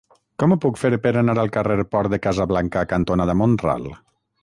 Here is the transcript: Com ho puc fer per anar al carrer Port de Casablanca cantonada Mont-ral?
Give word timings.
Com 0.43 0.53
ho 0.53 0.55
puc 0.63 0.79
fer 0.83 0.91
per 1.03 1.11
anar 1.21 1.35
al 1.43 1.53
carrer 1.59 1.77
Port 1.93 2.17
de 2.17 2.21
Casablanca 2.25 2.89
cantonada 2.97 3.41
Mont-ral? 3.45 3.91